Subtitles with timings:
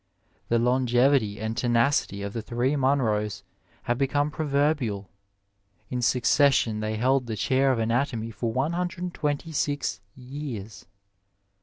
[0.49, 3.43] The long evity and tenacity of the three Monros
[3.83, 5.05] have become pro verbial;
[5.91, 10.87] in succession they held the chair of anatomy for 126 years.